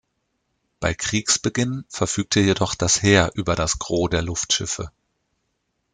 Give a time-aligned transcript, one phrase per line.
[0.79, 4.89] Bei Kriegsbeginn verfügte jedoch das Heer über das Gros der Luftschiffe.